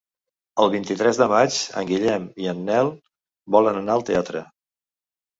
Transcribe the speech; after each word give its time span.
El 0.61 0.69
vint-i-tres 0.75 1.17
de 1.21 1.25
maig 1.33 1.57
en 1.81 1.85
Guillem 1.91 2.25
i 2.45 2.49
en 2.53 2.63
Nel 2.69 2.89
volen 3.57 3.77
anar 3.83 3.93
al 3.99 4.07
teatre. 4.09 4.43